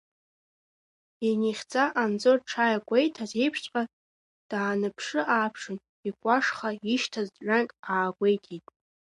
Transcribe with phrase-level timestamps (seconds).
[1.25, 3.83] Ианихьӡа, Анзор дшаагәеиҭаз еиԥшҵәҟьа,
[4.49, 5.77] даанаԥшы-ааԥшын
[6.07, 8.65] икәашха ишьҭаз ҵәҩанк аагәеиҭеит.